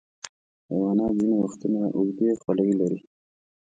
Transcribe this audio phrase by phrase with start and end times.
[0.69, 2.99] حیوانات ځینې وختونه اوږدې خولۍ لري.